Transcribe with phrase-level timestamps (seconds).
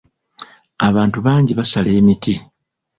[0.87, 2.33] Abantu bangi basala emiti.